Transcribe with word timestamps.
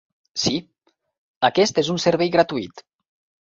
Sí, 0.43 0.53
aquest 1.51 1.83
és 1.83 1.93
un 1.97 2.01
servei 2.07 2.33
gratuït. 2.39 2.85